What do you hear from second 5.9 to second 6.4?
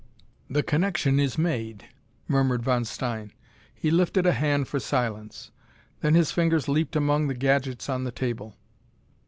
then his